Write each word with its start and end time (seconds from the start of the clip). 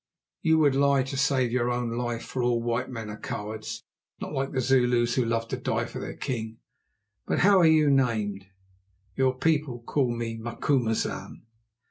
"You 0.41 0.57
would 0.57 0.73
lie 0.73 1.03
to 1.03 1.15
save 1.15 1.51
your 1.51 1.69
own 1.69 1.91
life, 1.95 2.23
for 2.23 2.41
all 2.41 2.59
white 2.59 2.89
men 2.89 3.07
are 3.11 3.19
cowards; 3.19 3.83
not 4.19 4.33
like 4.33 4.51
the 4.51 4.59
Zulus, 4.59 5.13
who 5.13 5.23
love 5.23 5.47
to 5.49 5.57
die 5.57 5.85
for 5.85 5.99
their 5.99 6.15
king. 6.15 6.57
But 7.27 7.37
how 7.45 7.59
are 7.59 7.67
you 7.67 7.87
named?" 7.91 8.47
"Your 9.15 9.37
people 9.37 9.79
call 9.83 10.09
me 10.15 10.37
Macumazahn." 10.37 11.43